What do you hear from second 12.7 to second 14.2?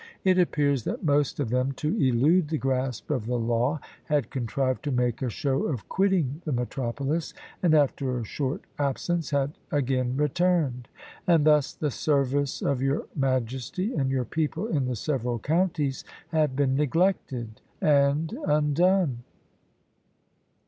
your majesty and